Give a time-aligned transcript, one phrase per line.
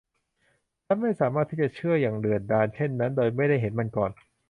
[0.85, 4.11] ฉันไม่สามารถที่จะเชื่ออย่างเดือดดาลเช่นนั้นโดยไม่ได้เห็นมันก่อน